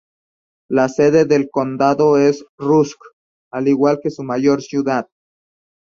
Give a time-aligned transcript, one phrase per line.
[0.67, 2.97] La sede del condado es Rusk,
[3.53, 5.07] al igual que su mayor ciudad.